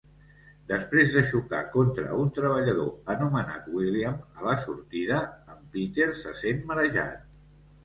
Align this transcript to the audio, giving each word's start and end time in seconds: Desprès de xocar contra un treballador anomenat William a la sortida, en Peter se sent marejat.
Desprès 0.69 1.11
de 1.17 1.21
xocar 1.31 1.59
contra 1.75 2.15
un 2.21 2.31
treballador 2.37 2.89
anomenat 3.17 3.69
William 3.75 4.19
a 4.41 4.49
la 4.49 4.57
sortida, 4.65 5.23
en 5.57 5.63
Peter 5.77 6.11
se 6.25 6.37
sent 6.43 6.67
marejat. 6.75 7.25